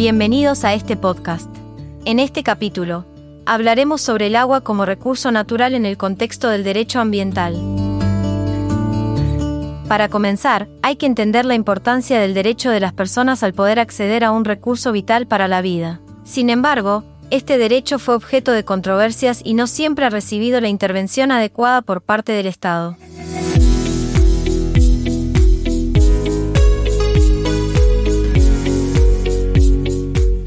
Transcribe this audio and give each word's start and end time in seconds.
Bienvenidos 0.00 0.64
a 0.64 0.72
este 0.72 0.96
podcast. 0.96 1.54
En 2.06 2.20
este 2.20 2.42
capítulo, 2.42 3.04
hablaremos 3.44 4.00
sobre 4.00 4.28
el 4.28 4.36
agua 4.36 4.62
como 4.62 4.86
recurso 4.86 5.30
natural 5.30 5.74
en 5.74 5.84
el 5.84 5.98
contexto 5.98 6.48
del 6.48 6.64
derecho 6.64 7.00
ambiental. 7.00 7.54
Para 9.88 10.08
comenzar, 10.08 10.68
hay 10.80 10.96
que 10.96 11.04
entender 11.04 11.44
la 11.44 11.54
importancia 11.54 12.18
del 12.18 12.32
derecho 12.32 12.70
de 12.70 12.80
las 12.80 12.94
personas 12.94 13.42
al 13.42 13.52
poder 13.52 13.78
acceder 13.78 14.24
a 14.24 14.30
un 14.30 14.46
recurso 14.46 14.90
vital 14.90 15.26
para 15.26 15.48
la 15.48 15.60
vida. 15.60 16.00
Sin 16.24 16.48
embargo, 16.48 17.04
este 17.28 17.58
derecho 17.58 17.98
fue 17.98 18.14
objeto 18.14 18.52
de 18.52 18.64
controversias 18.64 19.42
y 19.44 19.52
no 19.52 19.66
siempre 19.66 20.06
ha 20.06 20.10
recibido 20.10 20.62
la 20.62 20.68
intervención 20.68 21.30
adecuada 21.30 21.82
por 21.82 22.00
parte 22.00 22.32
del 22.32 22.46
Estado. 22.46 22.96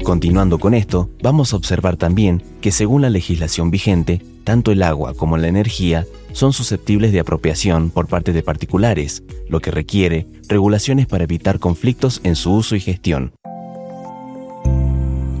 Continuando 0.04 0.58
con 0.58 0.74
esto, 0.74 1.08
vamos 1.22 1.54
a 1.54 1.56
observar 1.56 1.96
también 1.96 2.42
que 2.60 2.72
según 2.72 3.00
la 3.00 3.08
legislación 3.08 3.70
vigente, 3.70 4.22
tanto 4.44 4.70
el 4.70 4.82
agua 4.82 5.14
como 5.14 5.38
la 5.38 5.48
energía 5.48 6.04
son 6.32 6.52
susceptibles 6.52 7.10
de 7.10 7.20
apropiación 7.20 7.88
por 7.88 8.06
parte 8.06 8.34
de 8.34 8.42
particulares, 8.42 9.22
lo 9.48 9.60
que 9.60 9.70
requiere 9.70 10.26
regulaciones 10.46 11.06
para 11.06 11.24
evitar 11.24 11.58
conflictos 11.58 12.20
en 12.22 12.36
su 12.36 12.52
uso 12.52 12.76
y 12.76 12.80
gestión. 12.80 13.32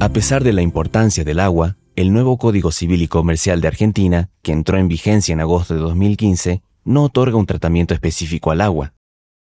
A 0.00 0.08
pesar 0.08 0.42
de 0.42 0.54
la 0.54 0.62
importancia 0.62 1.24
del 1.24 1.40
agua, 1.40 1.76
el 1.94 2.14
nuevo 2.14 2.38
Código 2.38 2.72
Civil 2.72 3.02
y 3.02 3.06
Comercial 3.06 3.60
de 3.60 3.68
Argentina, 3.68 4.30
que 4.40 4.52
entró 4.52 4.78
en 4.78 4.88
vigencia 4.88 5.34
en 5.34 5.40
agosto 5.40 5.74
de 5.74 5.80
2015, 5.80 6.62
no 6.84 7.04
otorga 7.04 7.36
un 7.36 7.44
tratamiento 7.44 7.92
específico 7.92 8.50
al 8.50 8.62
agua. 8.62 8.94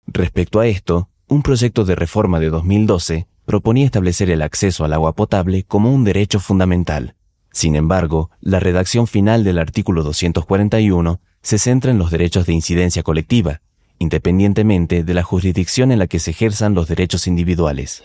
Respecto 0.07 0.61
a 0.61 0.67
esto, 0.67 1.09
un 1.27 1.41
proyecto 1.43 1.83
de 1.83 1.95
reforma 1.95 2.39
de 2.39 2.49
2012 2.49 3.27
proponía 3.49 3.85
establecer 3.85 4.29
el 4.29 4.43
acceso 4.43 4.85
al 4.85 4.93
agua 4.93 5.15
potable 5.15 5.63
como 5.63 5.91
un 5.91 6.03
derecho 6.03 6.39
fundamental. 6.39 7.15
Sin 7.51 7.75
embargo, 7.75 8.29
la 8.41 8.59
redacción 8.59 9.07
final 9.07 9.43
del 9.43 9.57
artículo 9.57 10.03
241 10.03 11.19
se 11.41 11.57
centra 11.57 11.89
en 11.89 11.97
los 11.97 12.11
derechos 12.11 12.45
de 12.45 12.53
incidencia 12.53 13.01
colectiva, 13.01 13.61
independientemente 13.97 15.03
de 15.03 15.13
la 15.15 15.23
jurisdicción 15.23 15.91
en 15.91 15.97
la 15.97 16.05
que 16.05 16.19
se 16.19 16.29
ejerzan 16.29 16.75
los 16.75 16.87
derechos 16.87 17.25
individuales. 17.25 18.03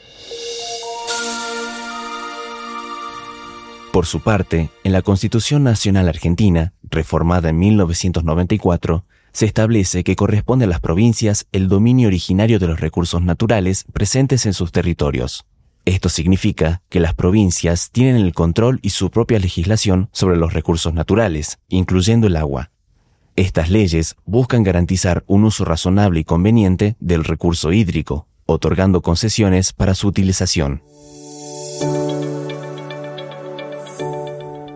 Por 3.93 4.07
su 4.07 4.21
parte, 4.21 4.71
en 4.83 4.93
la 4.93 5.03
Constitución 5.03 5.63
Nacional 5.63 6.09
Argentina, 6.09 6.73
reformada 6.85 7.51
en 7.51 7.59
1994, 7.59 9.05
se 9.35 9.47
establece 9.47 10.05
que 10.05 10.17
corresponde 10.17 10.65
a 10.65 10.69
las 10.69 10.81
provincias 10.81 11.47
el 11.51 11.69
dominio 11.69 12.07
originario 12.07 12.61
de 12.61 12.69
los 12.69 12.81
recursos 12.81 13.21
naturales 13.21 13.85
presentes 13.93 14.47
en 14.47 14.55
sus 14.55 14.71
territorios. 14.71 15.45
Esto 15.85 16.09
significa 16.09 16.83
que 16.89 17.01
las 17.01 17.15
provincias 17.15 17.91
tienen 17.91 18.17
el 18.17 18.33
control 18.33 18.79
y 18.81 18.91
su 18.91 19.11
propia 19.11 19.41
legislación 19.41 20.09
sobre 20.13 20.37
los 20.37 20.55
recursos 20.55 20.95
naturales, 20.95 21.59
incluyendo 21.69 22.29
el 22.29 22.37
agua. 22.37 22.71
Estas 23.35 23.69
leyes 23.69 24.15
buscan 24.25 24.63
garantizar 24.63 25.25
un 25.27 25.45
uso 25.45 25.65
razonable 25.65 26.21
y 26.21 26.25
conveniente 26.25 26.97
del 27.01 27.25
recurso 27.25 27.73
hídrico, 27.73 28.29
otorgando 28.47 29.03
concesiones 29.03 29.73
para 29.73 29.97
su 29.97 30.07
utilización. 30.07 30.83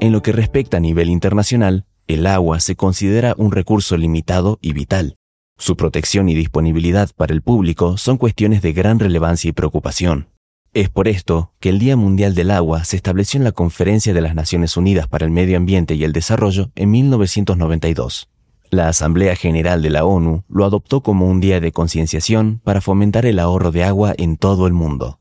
En 0.00 0.12
lo 0.12 0.20
que 0.20 0.32
respecta 0.32 0.78
a 0.78 0.80
nivel 0.80 1.10
internacional, 1.10 1.86
el 2.08 2.26
agua 2.26 2.58
se 2.58 2.74
considera 2.74 3.34
un 3.36 3.52
recurso 3.52 3.96
limitado 3.96 4.58
y 4.62 4.72
vital. 4.72 5.16
Su 5.58 5.76
protección 5.76 6.28
y 6.28 6.34
disponibilidad 6.34 7.10
para 7.14 7.34
el 7.34 7.42
público 7.42 7.98
son 7.98 8.16
cuestiones 8.16 8.62
de 8.62 8.72
gran 8.72 8.98
relevancia 8.98 9.48
y 9.48 9.52
preocupación. 9.52 10.28
Es 10.72 10.88
por 10.88 11.08
esto 11.08 11.52
que 11.60 11.68
el 11.68 11.78
Día 11.78 11.96
Mundial 11.96 12.34
del 12.34 12.50
Agua 12.50 12.84
se 12.84 12.96
estableció 12.96 13.38
en 13.38 13.44
la 13.44 13.52
Conferencia 13.52 14.14
de 14.14 14.20
las 14.20 14.34
Naciones 14.34 14.76
Unidas 14.76 15.06
para 15.06 15.26
el 15.26 15.30
Medio 15.30 15.56
Ambiente 15.56 15.94
y 15.94 16.04
el 16.04 16.12
Desarrollo 16.12 16.70
en 16.76 16.90
1992. 16.90 18.28
La 18.70 18.88
Asamblea 18.88 19.34
General 19.34 19.82
de 19.82 19.90
la 19.90 20.04
ONU 20.04 20.44
lo 20.48 20.64
adoptó 20.64 21.02
como 21.02 21.26
un 21.26 21.40
día 21.40 21.60
de 21.60 21.72
concienciación 21.72 22.60
para 22.64 22.80
fomentar 22.80 23.26
el 23.26 23.38
ahorro 23.38 23.70
de 23.70 23.84
agua 23.84 24.14
en 24.16 24.36
todo 24.36 24.66
el 24.66 24.72
mundo. 24.72 25.18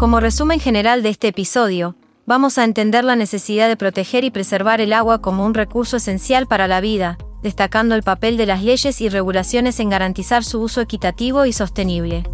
Como 0.00 0.18
resumen 0.18 0.60
general 0.60 1.02
de 1.02 1.10
este 1.10 1.28
episodio, 1.28 1.94
vamos 2.24 2.56
a 2.56 2.64
entender 2.64 3.04
la 3.04 3.16
necesidad 3.16 3.68
de 3.68 3.76
proteger 3.76 4.24
y 4.24 4.30
preservar 4.30 4.80
el 4.80 4.94
agua 4.94 5.20
como 5.20 5.44
un 5.44 5.52
recurso 5.52 5.98
esencial 5.98 6.46
para 6.46 6.66
la 6.66 6.80
vida, 6.80 7.18
destacando 7.42 7.94
el 7.94 8.02
papel 8.02 8.38
de 8.38 8.46
las 8.46 8.62
leyes 8.62 9.02
y 9.02 9.10
regulaciones 9.10 9.78
en 9.78 9.90
garantizar 9.90 10.42
su 10.42 10.62
uso 10.62 10.80
equitativo 10.80 11.44
y 11.44 11.52
sostenible. 11.52 12.24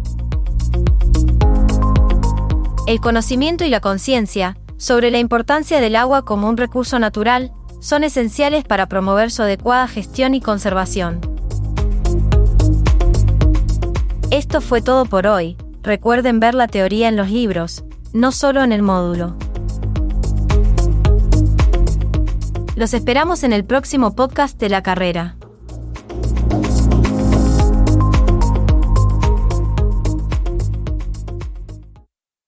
El 2.87 3.01
conocimiento 3.01 3.65
y 3.65 3.69
la 3.69 3.81
conciencia 3.81 4.57
sobre 4.77 5.11
la 5.11 5.19
importancia 5.19 5.81
del 5.81 5.97
agua 5.97 6.23
como 6.23 6.47
un 6.47 6.55
recurso 6.55 6.99
natural 6.99 7.51
son 7.81 8.05
esenciales 8.05 8.63
para 8.63 8.85
promover 8.85 9.29
su 9.29 9.41
adecuada 9.41 9.89
gestión 9.89 10.35
y 10.35 10.39
conservación. 10.39 11.19
Esto 14.31 14.61
fue 14.61 14.81
todo 14.81 15.03
por 15.03 15.27
hoy 15.27 15.57
Recuerden 15.87 16.41
ver 16.41 16.53
la 16.53 16.67
teoría 16.67 17.07
en 17.07 17.15
los 17.15 17.31
libros, 17.31 17.85
no 18.11 18.33
solo 18.33 18.61
en 18.61 18.73
el 18.73 18.81
módulo. 18.81 19.37
Los 22.75 22.93
esperamos 22.93 23.45
en 23.45 23.53
el 23.53 23.63
próximo 23.63 24.13
podcast 24.13 24.59
de 24.59 24.67
la 24.67 24.83
carrera. 24.83 25.37